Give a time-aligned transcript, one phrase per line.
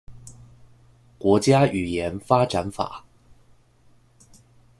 [1.19, 3.05] 國家語言發展法